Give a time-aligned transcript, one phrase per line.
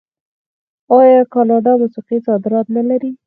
[0.97, 3.11] آیا د کاناډا موسیقي صادرات نلري؟